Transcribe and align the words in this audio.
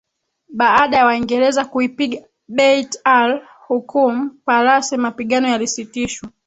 Baada 0.49 0.97
ya 0.97 1.05
Waingereza 1.05 1.65
kuipiga 1.65 2.21
Beit 2.47 2.99
al 3.03 3.41
Hukum 3.67 4.29
Palace 4.45 4.97
mapigano 4.97 5.47
yalisitishwa 5.49 6.29